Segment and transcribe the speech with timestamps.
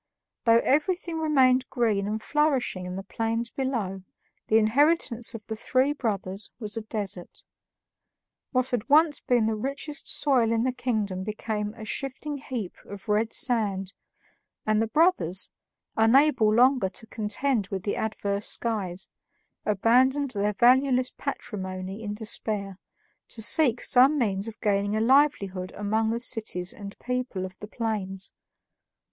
[0.45, 4.01] Though everything remained green and flourishing in the plains below,
[4.47, 7.43] the inheritance of the three brothers was a desert.
[8.51, 13.07] What had once been the richest soil in the kingdom became a shifting heap of
[13.07, 13.93] red sand,
[14.65, 15.49] and the brothers,
[15.95, 19.07] unable longer to contend with the adverse skies,
[19.67, 22.79] abandoned their valueless patrimony in despair,
[23.27, 27.67] to seek some means of gaining a livelihood among the cities and people of the
[27.67, 28.31] plains.